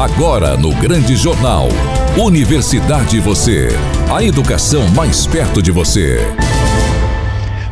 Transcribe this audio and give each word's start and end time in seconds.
Agora 0.00 0.56
no 0.56 0.74
Grande 0.76 1.14
Jornal. 1.14 1.68
Universidade 2.16 3.20
Você. 3.20 3.68
A 4.10 4.24
educação 4.24 4.88
mais 4.96 5.26
perto 5.26 5.60
de 5.60 5.70
você. 5.70 6.26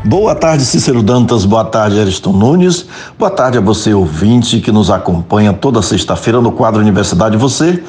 Boa 0.05 0.35
tarde, 0.35 0.63
Cícero 0.67 1.03
Dantas. 1.03 1.47
Boa 1.47 1.65
tarde, 1.65 1.99
Ariston 1.99 2.33
Nunes. 2.33 2.87
Boa 3.19 3.31
tarde 3.31 3.57
a 3.57 3.63
você, 3.63 3.95
ouvinte, 3.95 4.61
que 4.61 4.71
nos 4.71 4.91
acompanha 4.91 5.55
toda 5.55 5.81
sexta-feira 5.81 6.39
no 6.39 6.53
quadro 6.53 6.83
Universidade 6.83 7.39
Você. 7.39 7.83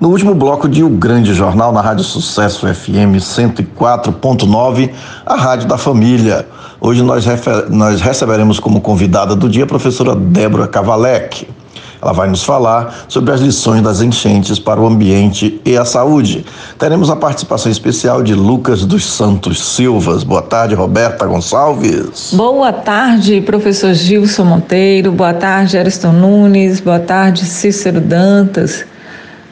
No 0.00 0.08
último 0.08 0.34
bloco 0.34 0.68
de 0.68 0.82
O 0.82 0.90
Grande 0.90 1.32
Jornal, 1.32 1.72
na 1.72 1.80
Rádio 1.80 2.02
Sucesso 2.02 2.66
FM 2.66 3.20
104.9, 3.20 4.90
a 5.24 5.36
Rádio 5.36 5.68
da 5.68 5.78
Família. 5.78 6.44
Hoje 6.80 7.04
nós, 7.04 7.24
nós 7.68 8.00
receberemos 8.00 8.58
como 8.58 8.80
convidada 8.80 9.36
do 9.36 9.48
dia 9.48 9.62
a 9.62 9.68
professora 9.68 10.16
Débora 10.16 10.66
Cavalec. 10.66 11.46
Ela 12.02 12.12
vai 12.12 12.28
nos 12.28 12.42
falar 12.42 13.04
sobre 13.08 13.32
as 13.32 13.40
lições 13.40 13.82
das 13.82 14.00
enchentes 14.00 14.58
para 14.58 14.80
o 14.80 14.86
ambiente 14.86 15.60
e 15.64 15.76
a 15.76 15.84
saúde. 15.84 16.44
Teremos 16.78 17.10
a 17.10 17.16
participação 17.16 17.70
especial 17.70 18.22
de 18.22 18.34
Lucas 18.34 18.84
dos 18.86 19.04
Santos 19.04 19.62
Silvas. 19.74 20.24
Boa 20.24 20.42
tarde, 20.42 20.74
Roberta 20.74 21.26
Gonçalves. 21.26 22.32
Boa 22.32 22.72
tarde, 22.72 23.40
professor 23.42 23.92
Gilson 23.92 24.44
Monteiro. 24.44 25.12
Boa 25.12 25.34
tarde, 25.34 25.76
Ariston 25.76 26.12
Nunes. 26.12 26.80
Boa 26.80 27.00
tarde, 27.00 27.44
Cícero 27.44 28.00
Dantas. 28.00 28.84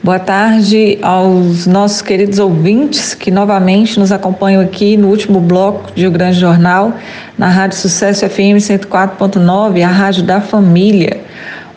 Boa 0.01 0.17
tarde 0.17 0.97
aos 1.01 1.67
nossos 1.67 2.01
queridos 2.01 2.39
ouvintes 2.39 3.13
que 3.13 3.29
novamente 3.29 3.99
nos 3.99 4.13
acompanham 4.13 4.61
aqui 4.61 4.95
no 4.95 5.09
último 5.09 5.41
bloco 5.41 5.91
de 5.93 6.07
O 6.07 6.11
Grande 6.11 6.39
Jornal, 6.39 6.93
na 7.37 7.49
Rádio 7.49 7.77
Sucesso 7.77 8.25
FM 8.25 8.63
104.9, 8.63 9.83
a 9.83 9.89
Rádio 9.89 10.23
da 10.23 10.39
Família. 10.39 11.21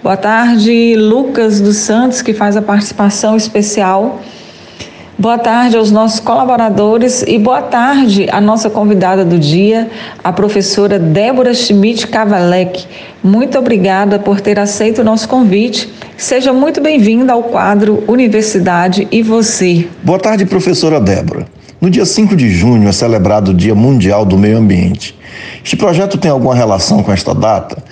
Boa 0.02 0.16
tarde, 0.16 0.97
Lucas 0.97 1.61
dos 1.61 1.77
Santos, 1.77 2.23
que 2.23 2.34
faz 2.34 2.56
a 2.56 2.61
participação 2.61 3.37
especial. 3.37 4.20
Boa 5.17 5.39
tarde 5.39 5.77
aos 5.77 5.92
nossos 5.92 6.19
colaboradores 6.19 7.22
e 7.25 7.39
boa 7.39 7.62
tarde 7.62 8.27
à 8.33 8.41
nossa 8.41 8.69
convidada 8.69 9.25
do 9.25 9.39
dia, 9.39 9.89
a 10.25 10.33
professora 10.33 10.98
Débora 10.98 11.55
Schmidt 11.55 12.09
Cavalec. 12.09 12.84
Muito 13.22 13.56
obrigada 13.56 14.19
por 14.19 14.41
ter 14.41 14.59
aceito 14.59 15.03
o 15.03 15.05
nosso 15.05 15.28
convite. 15.28 15.89
Seja 16.16 16.53
muito 16.53 16.81
bem-vinda 16.81 17.34
ao 17.34 17.44
quadro 17.44 18.03
Universidade 18.09 19.06
e 19.12 19.22
Você. 19.22 19.87
Boa 20.03 20.19
tarde, 20.19 20.44
professora 20.47 20.98
Débora. 20.98 21.47
No 21.81 21.89
dia 21.89 22.05
5 22.05 22.34
de 22.34 22.50
junho 22.50 22.89
é 22.89 22.92
celebrado 22.92 23.53
o 23.53 23.55
Dia 23.55 23.75
Mundial 23.75 24.25
do 24.25 24.37
Meio 24.37 24.59
Ambiente. 24.59 25.16
Este 25.64 25.77
projeto 25.77 26.19
tem 26.19 26.31
alguma 26.31 26.55
relação 26.55 27.03
com 27.03 27.12
esta 27.12 27.34
data? 27.34 27.83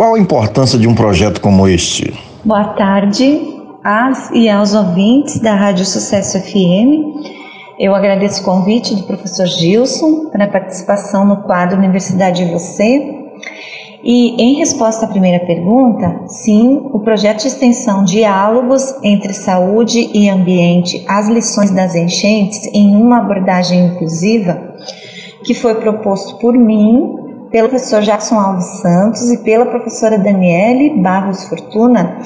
Qual 0.00 0.14
a 0.14 0.18
importância 0.18 0.78
de 0.78 0.88
um 0.88 0.94
projeto 0.94 1.42
como 1.42 1.68
este? 1.68 2.18
Boa 2.42 2.68
tarde 2.72 3.38
às 3.84 4.30
e 4.30 4.48
aos 4.48 4.72
ouvintes 4.72 5.38
da 5.40 5.54
Rádio 5.54 5.84
Sucesso 5.84 6.40
FM. 6.40 7.28
Eu 7.78 7.94
agradeço 7.94 8.40
o 8.40 8.44
convite 8.46 8.94
do 8.94 9.02
professor 9.02 9.44
Gilson 9.44 10.30
para 10.30 10.46
a 10.46 10.48
participação 10.48 11.26
no 11.26 11.42
quadro 11.42 11.76
Universidade 11.76 12.44
e 12.44 12.50
Você. 12.50 13.14
E 14.02 14.42
em 14.42 14.54
resposta 14.54 15.04
à 15.04 15.08
primeira 15.10 15.44
pergunta, 15.44 16.22
sim, 16.28 16.80
o 16.94 17.00
projeto 17.00 17.42
de 17.42 17.48
extensão 17.48 18.02
Diálogos 18.02 18.94
entre 19.02 19.34
Saúde 19.34 20.08
e 20.14 20.30
Ambiente, 20.30 21.04
as 21.06 21.28
lições 21.28 21.72
das 21.72 21.94
enchentes 21.94 22.70
em 22.72 22.96
uma 22.96 23.18
abordagem 23.18 23.88
inclusiva, 23.88 24.76
que 25.44 25.52
foi 25.52 25.74
proposto 25.74 26.38
por 26.38 26.56
mim, 26.56 27.20
pelo 27.50 27.68
professor 27.68 28.00
Jackson 28.02 28.36
Alves 28.36 28.80
Santos 28.80 29.30
e 29.30 29.38
pela 29.38 29.66
professora 29.66 30.18
Daniele 30.18 31.00
Barros 31.00 31.44
Fortuna, 31.44 32.18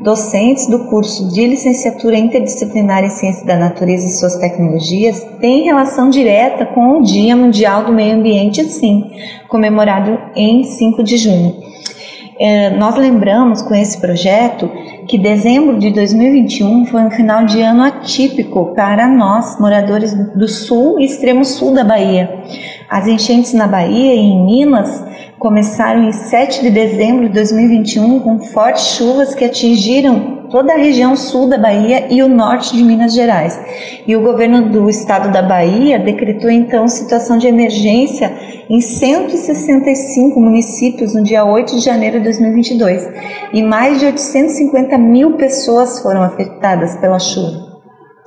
docentes 0.00 0.68
do 0.68 0.84
curso 0.86 1.28
de 1.32 1.46
licenciatura 1.46 2.16
interdisciplinar 2.16 3.02
em 3.02 3.10
Ciência 3.10 3.44
da 3.44 3.56
Natureza 3.56 4.06
e 4.06 4.10
Suas 4.10 4.36
Tecnologias, 4.36 5.26
tem 5.40 5.64
relação 5.64 6.08
direta 6.08 6.64
com 6.66 6.98
o 6.98 7.02
Dia 7.02 7.34
Mundial 7.34 7.84
do 7.84 7.92
Meio 7.92 8.16
Ambiente, 8.16 8.62
sim, 8.64 9.10
comemorado 9.48 10.16
em 10.36 10.62
5 10.62 11.02
de 11.02 11.16
junho. 11.16 11.56
É, 12.40 12.70
nós 12.70 12.96
lembramos 12.96 13.62
com 13.62 13.74
esse 13.74 14.00
projeto 14.00 14.70
que 15.08 15.18
dezembro 15.18 15.76
de 15.76 15.90
2021 15.90 16.86
foi 16.86 17.02
um 17.02 17.10
final 17.10 17.44
de 17.44 17.60
ano 17.60 17.82
atípico 17.82 18.74
para 18.76 19.08
nós, 19.08 19.58
moradores 19.58 20.14
do 20.36 20.46
sul 20.46 21.00
e 21.00 21.04
extremo 21.04 21.44
sul 21.44 21.74
da 21.74 21.82
Bahia. 21.82 22.30
As 22.88 23.06
enchentes 23.06 23.52
na 23.52 23.66
Bahia 23.66 24.14
e 24.14 24.18
em 24.18 24.46
Minas 24.46 25.04
começaram 25.38 26.04
em 26.04 26.12
7 26.12 26.62
de 26.62 26.70
dezembro 26.70 27.28
de 27.28 27.34
2021 27.34 28.20
com 28.20 28.40
fortes 28.40 28.96
chuvas 28.96 29.34
que 29.34 29.44
atingiram 29.44 30.38
toda 30.50 30.72
a 30.72 30.78
região 30.78 31.14
sul 31.14 31.48
da 31.48 31.58
Bahia 31.58 32.06
e 32.10 32.22
o 32.22 32.28
norte 32.28 32.74
de 32.74 32.82
Minas 32.82 33.12
Gerais. 33.12 33.60
E 34.06 34.16
o 34.16 34.22
governo 34.22 34.70
do 34.70 34.88
estado 34.88 35.30
da 35.30 35.42
Bahia 35.42 35.98
decretou 35.98 36.50
então 36.50 36.88
situação 36.88 37.36
de 37.36 37.46
emergência 37.46 38.32
em 38.70 38.80
165 38.80 40.40
municípios 40.40 41.14
no 41.14 41.22
dia 41.22 41.44
8 41.44 41.76
de 41.76 41.84
janeiro 41.84 42.18
de 42.18 42.24
2022 42.24 43.06
e 43.52 43.62
mais 43.62 44.00
de 44.00 44.06
850 44.06 44.96
mil 44.96 45.32
pessoas 45.32 46.00
foram 46.00 46.22
afetadas 46.22 46.96
pela 46.96 47.18
chuva. 47.18 47.68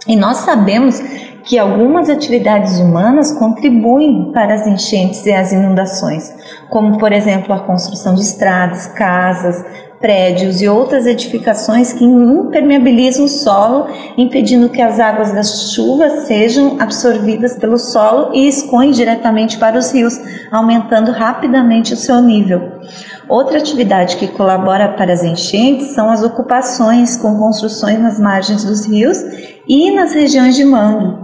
E 0.07 0.15
nós 0.15 0.37
sabemos 0.37 1.01
que 1.43 1.57
algumas 1.57 2.09
atividades 2.09 2.79
humanas 2.79 3.31
contribuem 3.33 4.31
para 4.31 4.53
as 4.53 4.67
enchentes 4.67 5.25
e 5.25 5.31
as 5.31 5.51
inundações, 5.51 6.33
como 6.69 6.97
por 6.97 7.11
exemplo 7.11 7.53
a 7.53 7.59
construção 7.59 8.15
de 8.15 8.21
estradas, 8.21 8.87
casas, 8.87 9.63
prédios 10.01 10.61
e 10.61 10.67
outras 10.67 11.05
edificações 11.05 11.93
que 11.93 12.03
impermeabilizam 12.03 13.25
o 13.25 13.29
solo, 13.29 13.87
impedindo 14.17 14.67
que 14.67 14.81
as 14.81 14.99
águas 14.99 15.31
das 15.31 15.71
chuvas 15.73 16.23
sejam 16.23 16.77
absorvidas 16.79 17.55
pelo 17.55 17.77
solo 17.77 18.31
e 18.33 18.47
escoem 18.47 18.91
diretamente 18.91 19.57
para 19.59 19.77
os 19.77 19.91
rios, 19.91 20.19
aumentando 20.51 21.11
rapidamente 21.11 21.93
o 21.93 21.97
seu 21.97 22.19
nível. 22.19 22.79
Outra 23.29 23.59
atividade 23.59 24.17
que 24.17 24.27
colabora 24.27 24.89
para 24.89 25.13
as 25.13 25.23
enchentes 25.23 25.93
são 25.93 26.09
as 26.09 26.23
ocupações 26.23 27.15
com 27.15 27.37
construções 27.37 27.99
nas 27.99 28.19
margens 28.19 28.65
dos 28.65 28.85
rios 28.85 29.17
e 29.67 29.91
nas 29.91 30.13
regiões 30.13 30.55
de 30.55 30.65
mangue. 30.65 31.20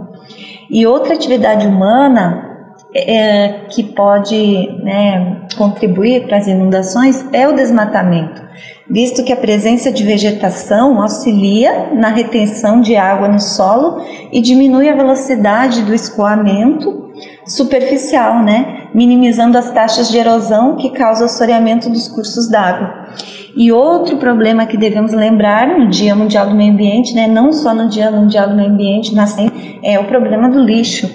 E 0.70 0.86
outra 0.86 1.14
atividade 1.14 1.66
humana 1.66 2.48
é, 2.94 3.66
que 3.70 3.82
pode 3.82 4.68
né, 4.82 5.42
contribuir 5.56 6.26
para 6.26 6.38
as 6.38 6.46
inundações 6.46 7.24
é 7.32 7.46
o 7.46 7.54
desmatamento, 7.54 8.42
visto 8.88 9.24
que 9.24 9.32
a 9.32 9.36
presença 9.36 9.92
de 9.92 10.02
vegetação 10.04 11.00
auxilia 11.00 11.90
na 11.94 12.08
retenção 12.08 12.80
de 12.80 12.96
água 12.96 13.28
no 13.28 13.40
solo 13.40 14.02
e 14.32 14.40
diminui 14.40 14.88
a 14.88 14.94
velocidade 14.94 15.82
do 15.82 15.94
escoamento 15.94 17.07
superficial, 17.46 18.42
né, 18.42 18.88
minimizando 18.94 19.56
as 19.56 19.70
taxas 19.70 20.10
de 20.10 20.18
erosão 20.18 20.76
que 20.76 20.90
causam 20.90 21.22
o 21.22 21.26
assoreamento 21.26 21.88
dos 21.90 22.08
cursos 22.08 22.48
d'água. 22.48 23.08
E 23.56 23.72
outro 23.72 24.18
problema 24.18 24.66
que 24.66 24.76
devemos 24.76 25.12
lembrar 25.12 25.66
no 25.66 25.88
Dia 25.88 26.14
Mundial 26.14 26.48
do 26.48 26.54
Meio 26.54 26.72
Ambiente, 26.72 27.14
né, 27.14 27.26
não 27.26 27.52
só 27.52 27.74
no 27.74 27.88
Dia 27.88 28.10
Mundial 28.10 28.48
do 28.48 28.56
Meio 28.56 28.70
Ambiente, 28.70 29.14
mas 29.14 29.36
é 29.82 29.98
o 29.98 30.04
problema 30.04 30.48
do 30.48 30.60
lixo 30.60 31.08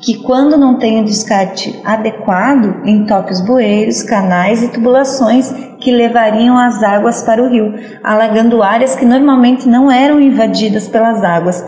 que 0.00 0.14
quando 0.22 0.56
não 0.56 0.78
tem 0.78 1.00
o 1.00 1.04
descarte 1.04 1.78
adequado, 1.84 2.86
entope 2.86 3.32
os 3.32 3.40
bueiros, 3.42 4.02
canais 4.02 4.62
e 4.62 4.68
tubulações 4.68 5.52
que 5.78 5.92
levariam 5.92 6.58
as 6.58 6.82
águas 6.82 7.22
para 7.22 7.42
o 7.42 7.48
rio, 7.48 7.74
alagando 8.02 8.62
áreas 8.62 8.96
que 8.96 9.04
normalmente 9.04 9.68
não 9.68 9.90
eram 9.90 10.20
invadidas 10.20 10.88
pelas 10.88 11.22
águas. 11.22 11.64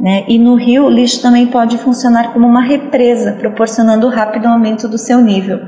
Né? 0.00 0.24
E 0.26 0.38
no 0.38 0.54
rio, 0.54 0.86
o 0.86 0.90
lixo 0.90 1.20
também 1.20 1.46
pode 1.46 1.76
funcionar 1.76 2.32
como 2.32 2.46
uma 2.46 2.62
represa, 2.62 3.32
proporcionando 3.32 4.08
rápido 4.08 4.46
aumento 4.46 4.88
do 4.88 4.96
seu 4.96 5.20
nível. 5.20 5.58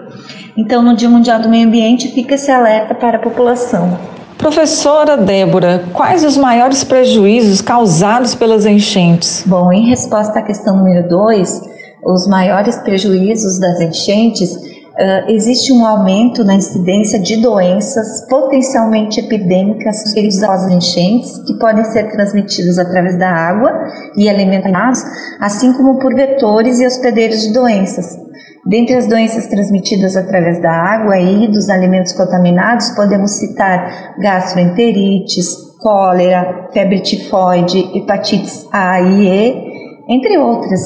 Então, 0.56 0.82
no 0.82 0.96
Dia 0.96 1.10
Mundial 1.10 1.38
do 1.38 1.50
Meio 1.50 1.68
Ambiente, 1.68 2.08
fica 2.08 2.34
esse 2.34 2.50
alerta 2.50 2.94
para 2.94 3.18
a 3.18 3.20
população. 3.20 3.98
Professora 4.38 5.18
Débora, 5.18 5.84
quais 5.92 6.24
os 6.24 6.36
maiores 6.36 6.82
prejuízos 6.82 7.60
causados 7.60 8.34
pelas 8.34 8.64
enchentes? 8.64 9.44
Bom, 9.46 9.70
em 9.70 9.88
resposta 9.88 10.38
à 10.38 10.42
questão 10.42 10.78
número 10.78 11.08
2, 11.08 11.60
os 12.04 12.26
maiores 12.26 12.76
prejuízos 12.78 13.60
das 13.60 13.80
enchentes, 13.80 14.50
uh, 14.92 15.30
existe 15.30 15.72
um 15.72 15.86
aumento 15.86 16.44
na 16.44 16.54
incidência 16.54 17.18
de 17.18 17.36
doenças 17.36 18.26
potencialmente 18.28 19.20
epidêmicas 19.20 20.12
devido 20.14 20.44
às 20.44 20.68
enchentes, 20.70 21.38
que 21.46 21.58
podem 21.58 21.84
ser 21.84 22.10
transmitidas 22.10 22.78
através 22.78 23.18
da 23.18 23.30
água 23.30 23.72
e 24.16 24.28
alimentados, 24.28 25.02
assim 25.40 25.72
como 25.72 25.98
por 25.98 26.14
vetores 26.14 26.80
e 26.80 26.86
hospedeiros 26.86 27.42
de 27.42 27.52
doenças. 27.52 28.18
Dentre 28.64 28.94
as 28.94 29.08
doenças 29.08 29.48
transmitidas 29.48 30.16
através 30.16 30.62
da 30.62 30.70
água 30.70 31.18
e 31.18 31.48
dos 31.48 31.68
alimentos 31.68 32.12
contaminados, 32.12 32.90
podemos 32.90 33.32
citar 33.32 34.14
gastroenterites, 34.18 35.48
cólera, 35.80 36.68
febre 36.72 37.00
tifoide, 37.00 37.90
hepatites 37.92 38.68
A 38.72 39.00
e 39.00 39.26
E, 39.26 39.72
entre 40.08 40.38
outras. 40.38 40.80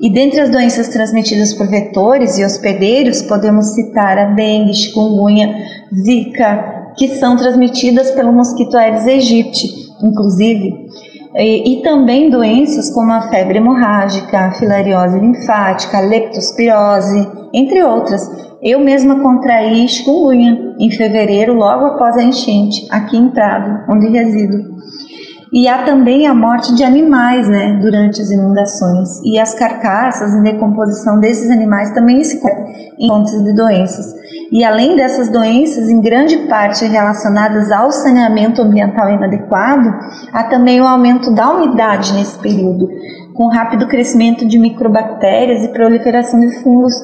E 0.00 0.12
dentre 0.12 0.40
as 0.40 0.50
doenças 0.50 0.88
transmitidas 0.88 1.52
por 1.54 1.68
vetores 1.68 2.38
e 2.38 2.44
hospedeiros, 2.44 3.22
podemos 3.22 3.74
citar 3.74 4.16
a 4.16 4.26
dengue, 4.26 4.74
chikungunya, 4.74 5.56
zika, 5.92 6.92
que 6.96 7.08
são 7.16 7.36
transmitidas 7.36 8.10
pelo 8.12 8.32
mosquito 8.32 8.76
Aedes 8.76 9.06
aegypti, 9.06 9.68
inclusive, 10.02 10.86
e, 11.34 11.72
e, 11.72 11.82
também 11.82 12.30
doenças 12.30 12.90
como 12.90 13.12
a 13.12 13.28
febre 13.28 13.58
hemorrágica, 13.58 14.38
a 14.38 14.52
filariose 14.52 15.18
linfática, 15.18 15.98
a 15.98 16.00
leptospirose, 16.00 17.28
entre 17.52 17.82
outras. 17.82 18.22
Eu 18.62 18.80
mesma 18.80 19.20
contraí 19.20 19.86
chikungunya 19.88 20.74
em 20.78 20.90
fevereiro, 20.90 21.54
logo 21.54 21.86
após 21.86 22.16
a 22.16 22.22
enchente, 22.22 22.86
aqui 22.90 23.16
em 23.16 23.30
Prado, 23.30 23.84
onde 23.88 24.08
resido. 24.08 24.78
E 25.52 25.66
há 25.66 25.84
também 25.84 26.26
a 26.26 26.34
morte 26.34 26.74
de 26.74 26.84
animais 26.84 27.48
né, 27.48 27.78
durante 27.80 28.20
as 28.20 28.30
inundações. 28.30 29.20
E 29.24 29.38
as 29.38 29.54
carcaças 29.54 30.34
em 30.34 30.42
decomposição 30.42 31.20
desses 31.20 31.50
animais 31.50 31.90
também 31.92 32.22
se 32.22 32.38
em 32.98 33.08
fontes 33.08 33.42
de 33.42 33.54
doenças. 33.54 34.14
E 34.50 34.64
além 34.64 34.96
dessas 34.96 35.28
doenças, 35.28 35.88
em 35.88 36.00
grande 36.00 36.36
parte 36.48 36.84
relacionadas 36.84 37.70
ao 37.70 37.90
saneamento 37.90 38.62
ambiental 38.62 39.10
inadequado, 39.10 39.94
há 40.32 40.44
também 40.44 40.80
o 40.80 40.86
aumento 40.86 41.30
da 41.34 41.50
umidade 41.50 42.12
nesse 42.12 42.38
período, 42.38 42.88
com 43.34 43.48
rápido 43.48 43.86
crescimento 43.86 44.46
de 44.46 44.58
microbactérias 44.58 45.64
e 45.64 45.68
proliferação 45.68 46.40
de 46.40 46.62
fungos, 46.62 46.94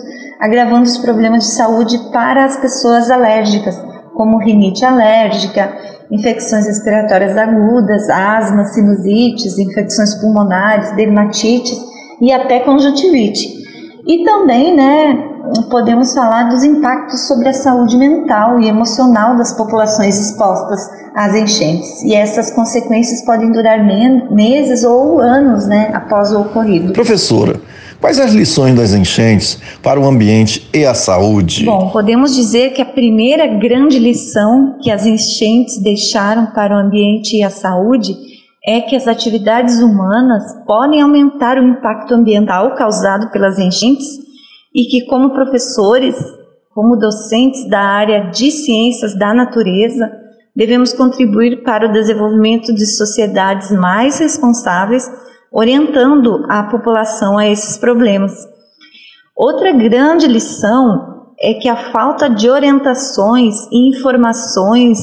agravando 0.41 0.83
os 0.83 0.99
problemas 0.99 1.45
de 1.45 1.51
saúde 1.51 1.99
para 2.13 2.45
as 2.45 2.57
pessoas 2.57 3.11
alérgicas, 3.11 3.81
como 4.15 4.39
rinite 4.39 4.85
alérgica, 4.85 5.73
infecções 6.11 6.67
respiratórias 6.67 7.37
agudas, 7.37 8.09
asma, 8.11 8.65
sinusites, 8.67 9.59
infecções 9.59 10.15
pulmonares, 10.17 10.93
dermatites 10.93 11.79
e 12.21 12.33
até 12.33 12.61
conjuntivite. 12.61 13.65
E 14.07 14.23
também, 14.25 14.77
né, 14.77 15.35
podemos 15.71 16.15
falar 16.15 16.45
dos 16.45 16.63
impactos 16.63 17.27
sobre 17.27 17.49
a 17.49 17.53
saúde 17.53 17.97
mental 17.97 18.61
e 18.61 18.69
emocional 18.69 19.37
das 19.37 19.53
populações 19.53 20.19
expostas 20.19 20.81
às 21.15 21.35
enchentes. 21.35 22.03
E 22.03 22.15
essas 22.15 22.51
consequências 22.51 23.25
podem 23.25 23.51
durar 23.51 23.83
meses 23.83 24.85
ou 24.85 25.21
anos, 25.21 25.67
né, 25.67 25.91
após 25.95 26.33
o 26.33 26.43
ocorrido. 26.43 26.93
Professora, 26.93 27.61
Quais 28.05 28.21
as 28.21 28.35
lições 28.35 28.75
das 28.75 28.93
enchentes 28.93 29.59
para 29.83 29.99
o 29.99 30.05
ambiente 30.05 30.69
e 30.75 30.85
a 30.85 30.93
saúde? 30.93 31.65
Bom, 31.65 31.89
podemos 31.89 32.35
dizer 32.35 32.75
que 32.75 32.83
a 32.83 32.85
primeira 32.85 33.47
grande 33.47 33.99
lição 33.99 34.79
que 34.83 34.91
as 34.91 35.07
enchentes 35.07 35.79
deixaram 35.83 36.49
para 36.49 36.77
o 36.77 36.79
ambiente 36.79 37.39
e 37.39 37.43
a 37.43 37.49
saúde 37.49 38.15
é 38.63 38.83
que 38.83 38.95
as 38.95 39.09
atividades 39.09 39.81
humanas 39.81 40.43
podem 40.67 41.01
aumentar 41.01 41.57
o 41.57 41.67
impacto 41.67 42.13
ambiental 42.13 42.75
causado 42.75 43.31
pelas 43.31 43.59
enchentes 43.59 44.07
e 44.75 44.85
que, 44.85 45.07
como 45.07 45.33
professores, 45.33 46.15
como 46.75 46.99
docentes 46.99 47.67
da 47.71 47.81
área 47.81 48.29
de 48.29 48.51
ciências 48.51 49.19
da 49.19 49.33
natureza, 49.33 50.13
devemos 50.55 50.93
contribuir 50.93 51.63
para 51.63 51.89
o 51.89 51.93
desenvolvimento 51.93 52.75
de 52.75 52.85
sociedades 52.85 53.71
mais 53.71 54.19
responsáveis 54.19 55.11
orientando 55.55 56.45
a 56.49 56.65
população 56.65 57.39
a 57.39 57.49
esses 57.49 57.79
problemas. 57.79 58.33
Outra 59.37 59.71
grande 59.73 60.27
lição 60.27 61.29
é 61.41 61.55
que 61.55 61.69
a 61.69 61.93
falta 61.93 62.29
de 62.29 62.51
orientações 62.51 63.55
e 63.71 63.89
informações 63.89 64.99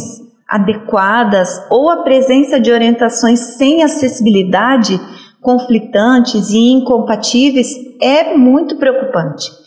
adequadas 0.46 1.62
ou 1.70 1.90
a 1.90 2.04
presença 2.04 2.60
de 2.60 2.70
orientações 2.70 3.40
sem 3.40 3.82
acessibilidade, 3.82 5.00
conflitantes 5.42 6.50
e 6.50 6.74
incompatíveis 6.74 7.70
é 8.02 8.36
muito 8.36 8.76
preocupante. 8.76 9.61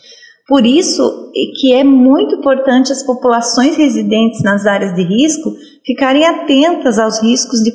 Por 0.47 0.63
isso 0.63 1.31
que 1.59 1.73
é 1.73 1.83
muito 1.83 2.35
importante 2.35 2.91
as 2.91 3.01
populações 3.01 3.75
residentes 3.75 4.43
nas 4.43 4.67
áreas 4.67 4.93
de 4.93 5.03
risco 5.03 5.51
ficarem 5.83 6.23
atentas 6.23 6.99
aos 6.99 7.21
riscos 7.21 7.61
de, 7.61 7.73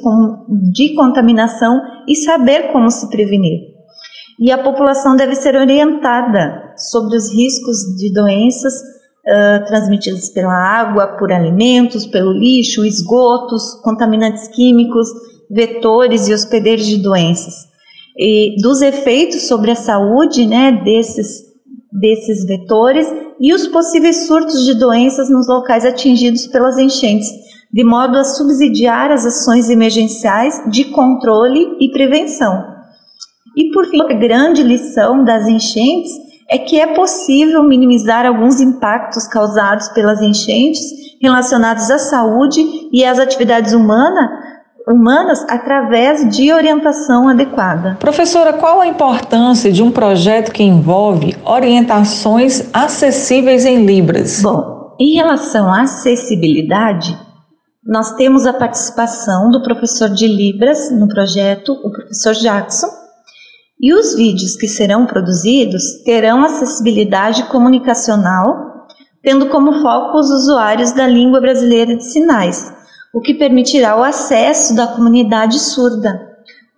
de 0.73 0.95
contaminação 0.95 1.81
e 2.07 2.15
saber 2.15 2.71
como 2.73 2.89
se 2.91 3.09
prevenir. 3.11 3.71
E 4.39 4.53
a 4.53 4.63
população 4.63 5.17
deve 5.17 5.35
ser 5.35 5.57
orientada 5.57 6.73
sobre 6.77 7.17
os 7.17 7.33
riscos 7.35 7.77
de 7.99 8.13
doenças 8.13 8.73
uh, 8.73 9.67
transmitidas 9.67 10.31
pela 10.31 10.55
água, 10.55 11.19
por 11.19 11.33
alimentos, 11.33 12.07
pelo 12.07 12.33
lixo, 12.33 12.85
esgotos, 12.85 13.75
contaminantes 13.83 14.47
químicos, 14.49 15.09
vetores 15.51 16.29
e 16.29 16.33
hospedeiros 16.33 16.87
de 16.87 17.03
doenças. 17.03 17.69
E 18.17 18.57
dos 18.63 18.81
efeitos 18.81 19.49
sobre 19.49 19.73
a 19.73 19.77
saúde 19.77 20.47
né, 20.47 20.73
desses 20.85 21.50
desses 21.93 22.45
vetores 22.45 23.07
e 23.41 23.53
os 23.53 23.67
possíveis 23.69 24.27
surtos 24.27 24.65
de 24.65 24.75
doenças 24.75 25.29
nos 25.29 25.49
locais 25.49 25.85
atingidos 25.85 26.47
pelas 26.47 26.79
enchentes, 26.79 27.29
de 27.73 27.85
modo 27.85 28.19
a 28.19 28.25
subsidiar 28.25 29.11
as 29.11 29.25
ações 29.25 29.71
emergenciais 29.71 30.63
de 30.71 30.85
controle 30.85 31.77
e 31.81 31.91
prevenção. 31.91 32.81
E 33.57 33.71
por 33.73 33.87
fim, 33.87 34.01
a 34.03 34.15
grande 34.15 34.63
lição 34.63 35.25
das 35.25 35.47
enchentes 35.47 36.13
é 36.49 36.59
que 36.59 36.81
é 36.81 36.95
possível 36.95 37.63
minimizar 37.63 38.27
alguns 38.27 38.61
impactos 38.61 39.27
causados 39.29 39.89
pelas 39.89 40.21
enchentes 40.21 40.81
relacionados 41.21 41.91
à 41.91 41.99
saúde 41.99 42.89
e 42.93 43.05
às 43.05 43.19
atividades 43.19 43.73
humanas 43.73 44.40
humanas 44.91 45.45
através 45.49 46.29
de 46.35 46.53
orientação 46.53 47.29
adequada. 47.29 47.97
Professora, 48.01 48.53
qual 48.53 48.81
a 48.81 48.87
importância 48.87 49.73
de 49.73 49.83
um 49.83 49.91
projeto 49.91 50.53
que 50.53 50.63
envolve 50.63 51.37
orientações 51.45 52.69
acessíveis 52.73 53.65
em 53.65 53.85
Libras? 53.85 54.43
Bom, 54.43 54.97
em 54.99 55.15
relação 55.15 55.73
à 55.73 55.83
acessibilidade, 55.83 57.17
nós 57.85 58.15
temos 58.17 58.47
a 58.47 58.53
participação 58.53 59.51
do 59.51 59.63
professor 59.63 60.11
de 60.11 60.27
Libras 60.27 60.91
no 60.91 61.09
projeto, 61.09 61.73
o 61.73 61.91
professor 61.91 62.35
Jackson, 62.35 62.89
e 63.81 63.95
os 63.95 64.15
vídeos 64.15 64.57
que 64.57 64.69
serão 64.69 65.07
produzidos 65.07 66.03
terão 66.05 66.45
acessibilidade 66.45 67.45
comunicacional, 67.45 68.87
tendo 69.23 69.49
como 69.49 69.81
foco 69.81 70.19
os 70.19 70.31
usuários 70.31 70.93
da 70.93 71.07
língua 71.07 71.41
brasileira 71.41 71.97
de 71.97 72.05
sinais 72.05 72.80
o 73.13 73.21
que 73.21 73.35
permitirá 73.35 73.97
o 73.97 74.03
acesso 74.03 74.75
da 74.75 74.87
comunidade 74.87 75.59
surda, 75.59 76.21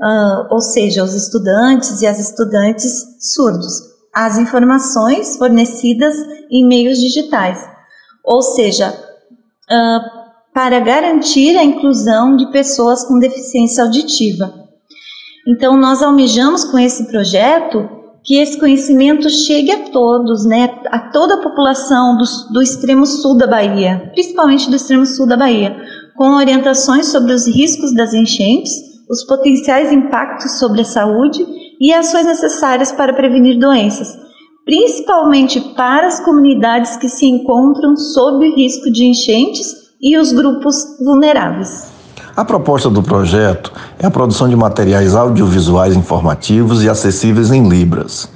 uh, 0.01 0.55
ou 0.55 0.61
seja, 0.61 1.05
os 1.05 1.15
estudantes 1.15 2.01
e 2.01 2.07
as 2.07 2.19
estudantes 2.19 2.93
surdos, 3.21 3.73
às 4.15 4.39
informações 4.39 5.37
fornecidas 5.37 6.15
em 6.51 6.67
meios 6.67 6.99
digitais, 6.99 7.59
ou 8.25 8.43
seja, 8.43 8.91
uh, 8.91 10.23
para 10.55 10.81
garantir 10.81 11.57
a 11.57 11.65
inclusão 11.65 12.37
de 12.37 12.51
pessoas 12.51 13.05
com 13.05 13.19
deficiência 13.19 13.85
auditiva. 13.85 14.53
Então, 15.47 15.77
nós 15.77 16.03
almejamos 16.03 16.65
com 16.65 16.79
esse 16.79 17.07
projeto 17.07 17.89
que 18.25 18.37
esse 18.37 18.59
conhecimento 18.59 19.29
chegue 19.29 19.73
a 19.73 19.91
todos, 19.91 20.45
né, 20.45 20.81
a 20.87 21.11
toda 21.11 21.35
a 21.35 21.43
população 21.43 22.17
do, 22.17 22.25
do 22.53 22.63
extremo 22.63 23.05
sul 23.05 23.37
da 23.37 23.47
Bahia, 23.47 24.11
principalmente 24.15 24.71
do 24.71 24.77
extremo 24.77 25.05
sul 25.05 25.27
da 25.27 25.37
Bahia, 25.37 25.77
com 26.17 26.37
orientações 26.37 27.07
sobre 27.07 27.33
os 27.33 27.47
riscos 27.47 27.95
das 27.95 28.13
enchentes, 28.13 28.73
os 29.09 29.25
potenciais 29.25 29.93
impactos 29.93 30.59
sobre 30.59 30.83
a 30.83 30.85
saúde 30.85 31.45
e 31.81 31.93
ações 31.93 32.27
necessárias 32.27 32.93
para 32.93 33.13
prevenir 33.13 33.59
doenças, 33.59 34.17
principalmente 34.65 35.61
para 35.75 36.07
as 36.07 36.21
comunidades 36.21 36.97
que 36.97 37.09
se 37.09 37.27
encontram 37.27 37.97
sob 37.97 38.49
risco 38.55 38.91
de 38.91 39.05
enchentes 39.05 39.83
e 40.01 40.17
os 40.17 40.33
grupos 40.33 40.77
vulneráveis. 41.05 41.93
A 42.35 42.45
proposta 42.45 42.89
do 42.89 43.03
projeto 43.03 43.73
é 43.99 44.07
a 44.07 44.11
produção 44.11 44.49
de 44.49 44.57
materiais 44.57 45.15
audiovisuais 45.15 45.95
informativos 45.95 46.83
e 46.83 46.89
acessíveis 46.89 47.51
em 47.51 47.69
Libras. 47.69 48.32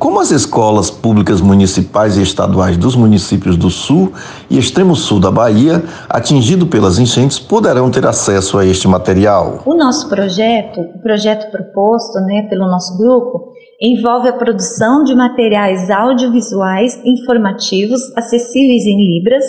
Como 0.00 0.18
as 0.18 0.30
escolas 0.30 0.90
públicas 0.90 1.42
municipais 1.42 2.16
e 2.16 2.22
estaduais 2.22 2.78
dos 2.78 2.96
municípios 2.96 3.54
do 3.54 3.68
Sul 3.68 4.10
e 4.48 4.58
extremo 4.58 4.96
sul 4.96 5.20
da 5.20 5.30
Bahia, 5.30 5.84
atingido 6.08 6.66
pelas 6.66 6.98
enchentes, 6.98 7.38
poderão 7.38 7.90
ter 7.90 8.06
acesso 8.06 8.56
a 8.56 8.64
este 8.64 8.88
material? 8.88 9.60
O 9.66 9.74
nosso 9.74 10.08
projeto, 10.08 10.80
o 10.80 11.02
projeto 11.02 11.50
proposto 11.50 12.18
né, 12.20 12.46
pelo 12.48 12.66
nosso 12.66 12.96
grupo, 12.96 13.52
envolve 13.78 14.30
a 14.30 14.32
produção 14.32 15.04
de 15.04 15.14
materiais 15.14 15.90
audiovisuais 15.90 16.98
informativos 17.04 18.00
acessíveis 18.16 18.86
em 18.86 18.96
Libras 18.96 19.44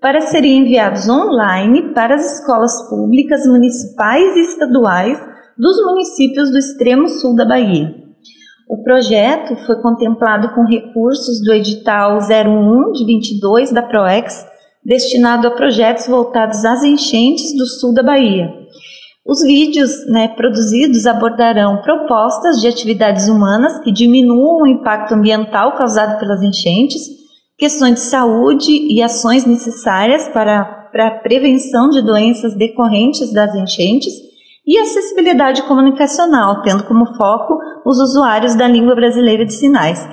para 0.00 0.22
serem 0.22 0.60
enviados 0.60 1.10
online 1.10 1.92
para 1.92 2.14
as 2.14 2.38
escolas 2.38 2.88
públicas 2.88 3.46
municipais 3.46 4.34
e 4.34 4.40
estaduais 4.40 5.20
dos 5.58 5.76
municípios 5.84 6.50
do 6.50 6.56
extremo 6.56 7.06
sul 7.06 7.36
da 7.36 7.44
Bahia. 7.44 8.09
O 8.70 8.84
projeto 8.84 9.56
foi 9.66 9.82
contemplado 9.82 10.54
com 10.54 10.64
recursos 10.64 11.42
do 11.42 11.52
edital 11.52 12.18
01 12.18 12.92
de 12.92 13.04
22 13.04 13.72
da 13.72 13.82
PROEX, 13.82 14.46
destinado 14.84 15.48
a 15.48 15.50
projetos 15.50 16.06
voltados 16.06 16.64
às 16.64 16.84
enchentes 16.84 17.52
do 17.56 17.66
sul 17.66 17.92
da 17.92 18.04
Bahia. 18.04 18.48
Os 19.26 19.42
vídeos 19.42 19.90
né, 20.06 20.28
produzidos 20.28 21.04
abordarão 21.04 21.82
propostas 21.82 22.60
de 22.60 22.68
atividades 22.68 23.26
humanas 23.26 23.80
que 23.80 23.90
diminuam 23.90 24.62
o 24.62 24.66
impacto 24.68 25.14
ambiental 25.14 25.76
causado 25.76 26.20
pelas 26.20 26.40
enchentes, 26.40 27.02
questões 27.58 27.94
de 27.94 28.00
saúde 28.02 28.70
e 28.70 29.02
ações 29.02 29.44
necessárias 29.44 30.28
para, 30.28 30.64
para 30.92 31.08
a 31.08 31.18
prevenção 31.18 31.90
de 31.90 32.02
doenças 32.02 32.54
decorrentes 32.54 33.32
das 33.32 33.52
enchentes 33.52 34.29
e 34.70 34.78
acessibilidade 34.78 35.64
comunicacional, 35.64 36.62
tendo 36.62 36.84
como 36.84 37.16
foco 37.16 37.58
os 37.84 37.98
usuários 37.98 38.54
da 38.54 38.68
língua 38.68 38.94
brasileira 38.94 39.44
de 39.44 39.52
sinais. 39.52 40.08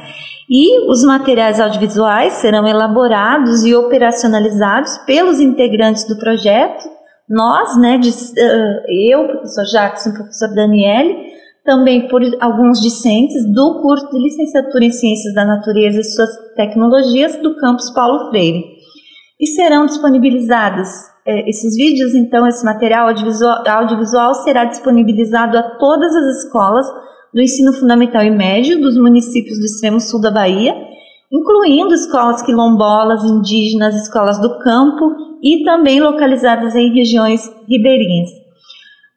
E 0.50 0.90
os 0.90 1.04
materiais 1.04 1.60
audiovisuais 1.60 2.34
serão 2.34 2.66
elaborados 2.66 3.64
e 3.64 3.76
operacionalizados 3.76 4.98
pelos 5.06 5.40
integrantes 5.40 6.08
do 6.08 6.18
projeto, 6.18 6.90
nós, 7.30 7.78
né, 7.78 8.00
de, 8.00 8.10
uh, 8.10 9.12
eu, 9.12 9.28
professor 9.28 9.66
Jackson, 9.66 10.14
professor 10.14 10.48
Daniele, 10.56 11.16
também 11.64 12.08
por 12.08 12.24
alguns 12.42 12.82
discentes 12.82 13.46
do 13.54 13.80
curso 13.80 14.10
de 14.10 14.18
licenciatura 14.18 14.86
em 14.86 14.92
Ciências 14.92 15.36
da 15.36 15.46
Natureza 15.46 16.00
e 16.00 16.04
suas 16.04 16.30
tecnologias 16.56 17.36
do 17.44 17.56
campus 17.58 17.92
Paulo 17.92 18.32
Freire. 18.32 18.64
E 19.40 19.46
serão 19.46 19.86
disponibilizados 19.86 20.90
eh, 20.90 21.17
esses 21.50 21.76
vídeos, 21.76 22.14
então, 22.14 22.48
esse 22.48 22.64
material 22.64 23.08
audiovisual, 23.08 23.64
audiovisual 23.68 24.34
será 24.36 24.66
disponibilizado 24.66 25.58
a 25.58 25.64
todas 25.78 26.16
as 26.16 26.44
escolas 26.44 26.86
do 27.34 27.42
ensino 27.42 27.74
fundamental 27.74 28.24
e 28.24 28.32
médio 28.32 28.80
dos 28.80 28.98
municípios 28.98 29.60
do 29.60 29.66
extremo 29.66 30.00
sul 30.00 30.22
da 30.22 30.32
Bahia, 30.32 30.74
incluindo 31.32 31.94
escolas 31.94 32.42
quilombolas, 32.42 33.24
indígenas, 33.24 33.96
escolas 33.96 34.40
do 34.40 34.58
campo 34.60 35.14
e 35.44 35.64
também 35.64 36.00
localizadas 36.00 36.74
em 36.76 36.94
regiões 36.94 37.42
ribeirinhas. 37.68 38.30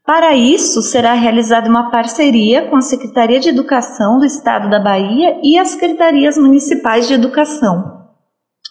Para 0.05 0.35
isso, 0.35 0.83
será 0.83 1.15
realizada 1.15 1.71
uma 1.71 1.91
parceria 1.91 2.69
com 2.69 2.77
a 2.77 2.81
Secretaria 2.81 3.39
de 3.39 3.49
Educação 3.49 4.19
do 4.19 4.25
Estado 4.25 4.69
da 4.69 4.81
Bahia 4.81 5.39
e 5.45 5.57
as 5.57 5.69
Secretarias 5.69 6.37
Municipais 6.37 7.07
de 7.07 7.15
Educação 7.15 8.01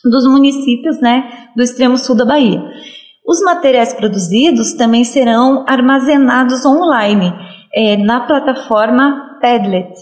dos 0.04 0.26
municípios 0.28 1.00
né, 1.00 1.50
do 1.56 1.64
extremo 1.64 1.98
sul 1.98 2.16
da 2.16 2.26
Bahia. 2.26 2.62
Os 3.30 3.42
materiais 3.42 3.94
produzidos 3.94 4.74
também 4.74 5.04
serão 5.04 5.64
armazenados 5.68 6.66
online 6.66 7.32
é, 7.72 7.96
na 7.96 8.22
plataforma 8.22 9.38
Padlet, 9.40 9.94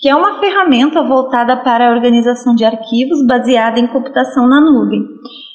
que 0.00 0.08
é 0.08 0.16
uma 0.16 0.40
ferramenta 0.40 1.00
voltada 1.04 1.56
para 1.58 1.86
a 1.86 1.92
organização 1.92 2.52
de 2.52 2.64
arquivos 2.64 3.24
baseada 3.28 3.78
em 3.78 3.86
computação 3.86 4.48
na 4.48 4.60
nuvem. 4.60 5.04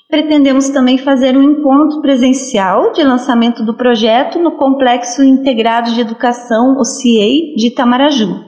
Pretendemos 0.10 0.70
também 0.70 0.98
fazer 0.98 1.36
um 1.36 1.44
encontro 1.44 2.02
presencial 2.02 2.94
de 2.94 3.04
lançamento 3.04 3.66
do 3.66 3.76
projeto 3.76 4.40
no 4.40 4.54
Complexo 4.54 5.22
Integrado 5.22 5.92
de 5.92 6.00
Educação, 6.00 6.78
o 6.80 6.86
CIEI, 6.86 7.54
de 7.58 7.68
Itamaraju. 7.68 8.46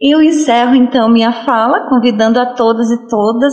Eu 0.00 0.22
encerro 0.22 0.76
então 0.76 1.08
minha 1.08 1.32
fala, 1.44 1.88
convidando 1.88 2.38
a 2.38 2.54
todas 2.54 2.88
e 2.92 3.08
todas, 3.08 3.52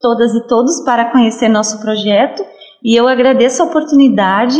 todas 0.00 0.34
e 0.34 0.46
todos 0.46 0.82
para 0.86 1.12
conhecer 1.12 1.50
nosso 1.50 1.82
projeto, 1.82 2.42
e 2.82 2.94
eu 2.94 3.08
agradeço 3.08 3.62
a 3.62 3.66
oportunidade 3.66 4.58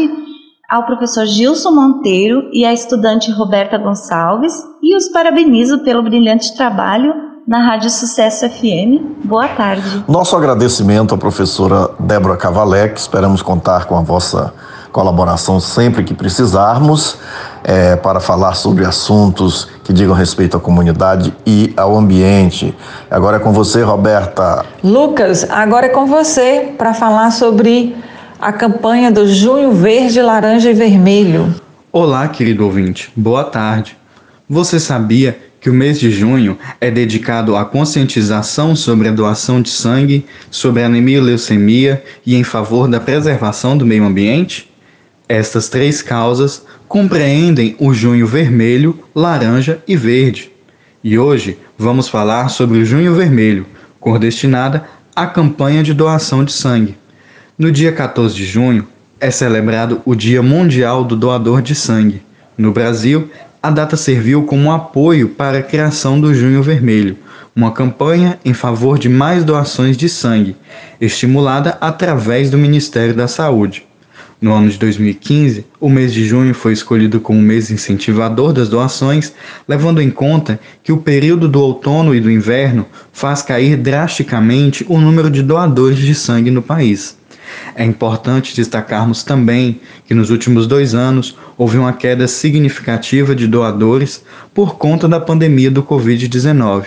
ao 0.69 0.85
professor 0.85 1.25
Gilson 1.25 1.71
Monteiro 1.71 2.51
e 2.53 2.65
à 2.65 2.73
estudante 2.73 3.31
Roberta 3.31 3.79
Gonçalves 3.79 4.53
e 4.83 4.97
os 4.97 5.09
parabenizo 5.09 5.79
pelo 5.79 6.03
brilhante 6.03 6.55
trabalho 6.57 7.15
na 7.47 7.63
Rádio 7.63 7.89
Sucesso 7.89 8.47
FM. 8.49 9.25
Boa 9.25 9.49
tarde. 9.49 10.05
Nosso 10.07 10.37
agradecimento 10.37 11.15
à 11.15 11.19
professora 11.19 11.89
Débora 11.99 12.37
Cavalec, 12.37 13.01
esperamos 13.01 13.41
contar 13.41 13.87
com 13.87 13.97
a 13.97 14.03
vossa 14.03 14.53
colaboração 14.93 15.59
sempre 15.61 16.05
que 16.05 16.13
precisarmos 16.13 17.17
é, 17.65 17.97
para 17.97 18.21
falar 18.21 18.55
sobre 18.55 18.85
assuntos 18.85 19.69
que 19.85 19.93
digam 19.93 20.15
respeito 20.15 20.57
à 20.57 20.61
comunidade 20.61 21.35
e 21.47 21.73
ao 21.77 21.97
ambiente. 21.97 22.77
Agora 23.11 23.37
é 23.37 23.41
com 23.41 23.53
você, 23.53 23.83
Roberta. 23.83 24.67
Lucas, 24.85 25.49
agora 25.49 25.87
é 25.87 25.91
com 25.91 26.07
você 26.07 26.75
para 26.77 26.93
falar 26.93 27.31
sobre 27.31 27.97
a 28.41 28.53
campanha 28.53 29.11
do 29.11 29.27
Junho 29.27 29.73
Verde, 29.73 30.23
Laranja 30.23 30.71
e 30.71 30.75
Vermelho. 30.75 31.53
Olá, 31.91 32.29
querido 32.29 32.65
ouvinte. 32.65 33.11
Boa 33.17 33.43
tarde. 33.43 33.97
Você 34.49 34.79
sabia 34.79 35.37
que 35.61 35.69
o 35.69 35.75
mês 35.75 35.99
de 35.99 36.09
junho 36.09 36.57
é 36.81 36.89
dedicado 36.89 37.57
à 37.57 37.65
conscientização 37.65 38.77
sobre 38.77 39.09
a 39.09 39.13
doação 39.13 39.61
de 39.61 39.69
sangue, 39.69 40.25
sobre 40.53 40.85
anemia 40.85 41.19
e 41.19 41.21
leucemia 41.21 42.05
e 42.25 42.37
em 42.37 42.45
favor 42.45 42.87
da 42.87 43.01
preservação 43.01 43.77
do 43.77 43.85
meio 43.85 44.05
ambiente? 44.05 44.71
Estas 45.29 45.69
três 45.69 46.01
causas 46.01 46.65
compreendem 46.87 47.75
o 47.81 47.93
junho 47.93 48.27
vermelho, 48.27 49.01
laranja 49.13 49.83
e 49.87 49.97
verde. 49.97 50.53
E 51.03 51.19
hoje 51.19 51.59
vamos 51.77 52.09
falar 52.09 52.49
sobre 52.51 52.79
o 52.79 52.85
junho 52.85 53.17
vermelho, 53.17 53.67
cor 53.99 54.17
destinada 54.17 54.85
à 55.15 55.27
campanha 55.27 55.83
de 55.83 55.93
doação 55.93 56.45
de 56.45 56.53
sangue. 56.53 56.97
No 57.59 57.73
dia 57.73 57.91
14 57.91 58.37
de 58.37 58.47
junho 58.47 58.87
é 59.19 59.33
celebrado 59.33 60.01
o 60.05 60.15
Dia 60.15 60.41
Mundial 60.41 61.03
do 61.03 61.17
Doador 61.17 61.61
de 61.61 61.75
Sangue. 61.75 62.23
No 62.57 62.71
Brasil, 62.71 63.29
a 63.61 63.69
data 63.69 63.97
serviu 63.97 64.45
como 64.45 64.71
apoio 64.71 65.31
para 65.31 65.59
a 65.59 65.63
criação 65.63 66.21
do 66.21 66.33
Junho 66.33 66.63
Vermelho, 66.63 67.17
uma 67.57 67.73
campanha 67.73 68.39
em 68.45 68.55
favor 68.55 68.97
de 68.97 69.09
mais 69.09 69.43
doações 69.43 69.97
de 69.97 70.09
sangue, 70.09 70.55
estimulada 71.01 71.77
através 71.81 72.49
do 72.49 72.57
Ministério 72.57 73.13
da 73.13 73.27
Saúde. 73.27 73.85
No 74.41 74.53
ano 74.53 74.71
de 74.71 74.79
2015, 74.79 75.67
o 75.81 75.91
mês 75.91 76.15
de 76.15 76.25
junho 76.25 76.55
foi 76.55 76.73
escolhido 76.73 77.19
como 77.19 77.43
mês 77.43 77.73
incentivador 77.73 78.53
das 78.53 78.69
doações, 78.69 79.33
levando 79.67 80.01
em 80.01 80.13
conta 80.13 80.61
que 80.81 80.93
o 80.93 80.99
período 80.99 81.49
do 81.49 81.61
outono 81.61 82.15
e 82.15 82.21
do 82.21 82.31
inverno 82.31 82.87
faz 83.13 83.43
cair 83.43 83.77
drasticamente 83.77 84.87
o 84.89 84.97
número 85.01 85.29
de 85.29 85.43
doadores 85.43 85.99
de 85.99 86.15
sangue 86.15 86.53
no 86.53 86.63
país. 86.63 87.18
É 87.75 87.85
importante 87.85 88.55
destacarmos 88.55 89.23
também 89.23 89.81
que 90.07 90.15
nos 90.15 90.31
últimos 90.31 90.67
dois 90.67 90.95
anos 90.95 91.37
houve 91.57 91.79
uma 91.79 91.93
queda 91.93 92.27
significativa 92.27 93.35
de 93.35 93.47
doadores 93.47 94.25
por 94.55 94.77
conta 94.77 95.09
da 95.09 95.21
pandemia 95.21 95.71
do 95.71 95.83
Covid-19. 95.83 96.87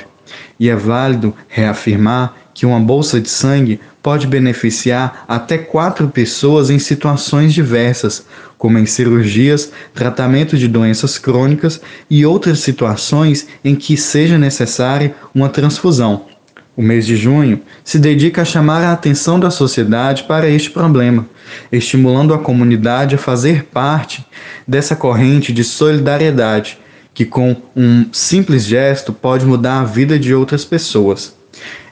E 0.59 0.69
é 0.69 0.75
válido 0.75 1.33
reafirmar 1.47 2.35
que 2.53 2.65
uma 2.65 2.79
bolsa 2.79 3.19
de 3.19 3.29
sangue 3.29 3.79
pode 4.03 4.27
beneficiar 4.27 5.25
até 5.27 5.57
quatro 5.57 6.07
pessoas 6.07 6.69
em 6.69 6.79
situações 6.79 7.53
diversas, 7.53 8.25
como 8.57 8.77
em 8.77 8.85
cirurgias, 8.85 9.71
tratamento 9.93 10.57
de 10.57 10.67
doenças 10.67 11.17
crônicas 11.17 11.81
e 12.09 12.25
outras 12.25 12.59
situações 12.59 13.47
em 13.63 13.75
que 13.75 13.95
seja 13.95 14.37
necessária 14.37 15.15
uma 15.33 15.49
transfusão. 15.49 16.30
O 16.75 16.81
mês 16.81 17.05
de 17.05 17.15
junho 17.15 17.61
se 17.83 17.99
dedica 17.99 18.41
a 18.41 18.45
chamar 18.45 18.83
a 18.83 18.93
atenção 18.93 19.39
da 19.39 19.51
sociedade 19.51 20.23
para 20.23 20.49
este 20.49 20.69
problema, 20.69 21.27
estimulando 21.71 22.33
a 22.33 22.39
comunidade 22.39 23.15
a 23.15 23.17
fazer 23.17 23.65
parte 23.65 24.25
dessa 24.67 24.95
corrente 24.95 25.51
de 25.51 25.63
solidariedade 25.63 26.77
que, 27.13 27.25
com 27.25 27.55
um 27.75 28.05
simples 28.13 28.65
gesto, 28.65 29.11
pode 29.11 29.45
mudar 29.45 29.81
a 29.81 29.85
vida 29.85 30.17
de 30.17 30.33
outras 30.33 30.63
pessoas. 30.63 31.35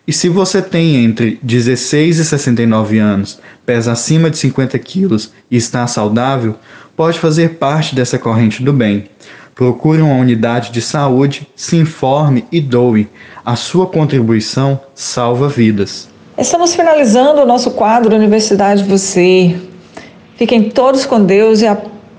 E 0.08 0.14
se 0.14 0.28
você 0.28 0.62
tem 0.62 1.04
entre 1.04 1.40
16 1.44 2.18
e 2.18 2.26
69 2.26 2.98
anos, 2.98 3.40
pesa 3.66 3.92
acima 3.92 4.30
de 4.30 4.38
50 4.38 4.80
quilos 4.80 5.32
e 5.52 5.58
está 5.58 5.86
saudável, 5.86 6.56
pode 6.96 7.20
fazer 7.20 7.56
parte 7.56 7.94
dessa 7.94 8.18
corrente 8.18 8.64
do 8.64 8.74
bem. 8.74 9.10
Procure 9.60 10.02
uma 10.02 10.16
unidade 10.16 10.72
de 10.72 10.82
saúde, 10.82 11.46
se 11.54 11.76
informe 11.76 12.46
e 12.50 12.62
doe. 12.62 13.10
A 13.46 13.58
sua 13.58 13.86
contribuição 13.86 14.80
salva 14.96 15.50
vidas. 15.50 16.08
Estamos 16.38 16.74
finalizando 16.74 17.42
o 17.42 17.46
nosso 17.46 17.72
quadro 17.72 18.16
Universidade 18.16 18.86
Você. 18.86 19.60
Fiquem 20.38 20.70
todos 20.70 21.06
com 21.06 21.22
Deus 21.22 21.62
e 21.62 21.68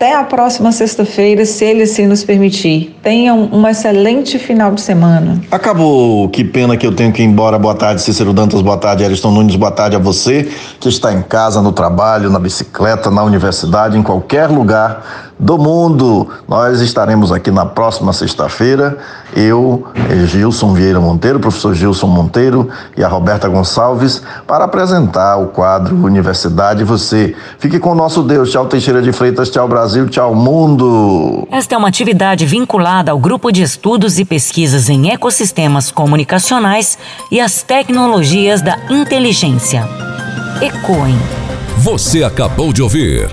até 0.01 0.17
a 0.17 0.25
próxima 0.25 0.73
sexta-feira, 0.73 1.45
se 1.45 1.63
Ele 1.63 1.83
assim 1.83 2.07
nos 2.07 2.25
permitir. 2.25 2.97
Tenham 3.03 3.51
um 3.53 3.69
excelente 3.69 4.39
final 4.39 4.73
de 4.73 4.81
semana. 4.81 5.39
Acabou. 5.51 6.27
Que 6.31 6.43
pena 6.43 6.75
que 6.75 6.87
eu 6.87 6.95
tenho 6.95 7.13
que 7.13 7.21
ir 7.23 7.27
embora. 7.27 7.59
Boa 7.59 7.75
tarde, 7.75 8.01
Cícero 8.01 8.33
Dantas. 8.33 8.63
Boa 8.63 8.79
tarde, 8.79 9.05
Ariston 9.05 9.31
Nunes. 9.31 9.57
Boa 9.57 9.71
tarde 9.71 9.97
a 9.97 9.99
você 9.99 10.51
que 10.81 10.89
está 10.89 11.13
em 11.13 11.21
casa, 11.21 11.61
no 11.61 11.71
trabalho, 11.71 12.31
na 12.31 12.39
bicicleta, 12.39 13.11
na 13.11 13.23
universidade, 13.23 13.99
em 13.99 14.03
qualquer 14.03 14.47
lugar 14.47 15.31
do 15.39 15.59
mundo. 15.59 16.29
Nós 16.47 16.81
estaremos 16.81 17.33
aqui 17.33 17.51
na 17.51 17.65
próxima 17.65 18.13
sexta-feira, 18.13 18.99
eu, 19.35 19.87
Gilson 20.27 20.75
Vieira 20.75 21.01
Monteiro, 21.01 21.41
professor 21.41 21.75
Gilson 21.75 22.07
Monteiro 22.09 22.69
e 22.97 23.03
a 23.03 23.09
Roberta 23.09 23.49
Gonçalves, 23.49 24.23
para 24.47 24.65
apresentar 24.65 25.39
o 25.39 25.49
quadro 25.49 25.97
Universidade 25.97 26.85
Você. 26.85 27.35
Fique 27.59 27.79
com 27.79 27.93
o 27.93 27.95
nosso 27.95 28.23
Deus. 28.23 28.51
Tchau, 28.51 28.67
Teixeira 28.67 29.01
de 29.01 29.13
Freitas. 29.13 29.49
Tchau, 29.49 29.67
Brasil. 29.67 29.90
Tchau, 30.09 30.35
mundo. 30.37 31.49
Esta 31.51 31.75
é 31.75 31.79
uma 31.79 31.89
atividade 31.89 32.47
vinculada 32.47 33.11
ao 33.11 33.19
Grupo 33.19 33.51
de 33.51 33.63
Estudos 33.63 34.21
e 34.21 34.25
Pesquisas 34.25 34.89
em 34.89 35.11
Ecossistemas 35.11 35.91
Comunicacionais 35.91 36.97
e 37.29 37.41
as 37.41 37.65
Tecnologias 37.65 38.63
da 38.63 38.79
Inteligência. 38.89 39.89
ECOIN. 40.63 41.19
Você 41.79 42.23
acabou 42.23 42.73
de 42.73 42.83
ouvir. 42.83 43.29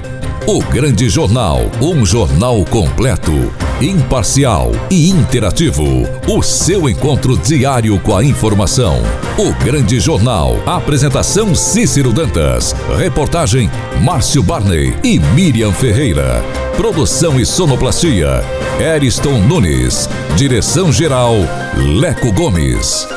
O 0.47 0.59
Grande 0.63 1.09
Jornal, 1.09 1.59
um 1.79 2.03
jornal 2.03 2.65
completo, 2.65 3.53
imparcial 3.81 4.71
e 4.89 5.09
interativo. 5.09 5.85
O 6.27 6.41
seu 6.41 6.89
encontro 6.89 7.37
diário 7.37 7.99
com 7.99 8.15
a 8.15 8.23
informação. 8.23 9.01
O 9.37 9.53
Grande 9.63 9.99
Jornal. 9.99 10.57
Apresentação 10.65 11.53
Cícero 11.53 12.11
Dantas. 12.11 12.75
Reportagem 12.97 13.69
Márcio 14.01 14.41
Barney 14.41 14.95
e 15.03 15.19
Miriam 15.19 15.71
Ferreira. 15.71 16.43
Produção 16.75 17.39
e 17.39 17.45
sonoplastia 17.45 18.43
Eriston 18.79 19.39
Nunes. 19.41 20.09
Direção 20.35 20.91
geral 20.91 21.35
Leco 21.75 22.31
Gomes. 22.31 23.07